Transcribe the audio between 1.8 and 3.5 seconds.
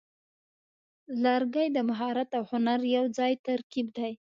مهارت او هنر یوځای